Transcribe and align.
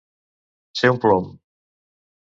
Ser 0.81 0.91
un 0.95 0.99
plom. 1.05 1.31